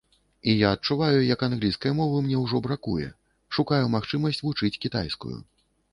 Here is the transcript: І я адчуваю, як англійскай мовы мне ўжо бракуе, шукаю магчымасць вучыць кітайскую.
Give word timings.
І 0.51 0.53
я 0.59 0.69
адчуваю, 0.77 1.19
як 1.33 1.43
англійскай 1.47 1.93
мовы 1.99 2.23
мне 2.29 2.37
ўжо 2.45 2.61
бракуе, 2.69 3.11
шукаю 3.59 3.85
магчымасць 3.97 4.43
вучыць 4.49 4.77
кітайскую. 4.87 5.37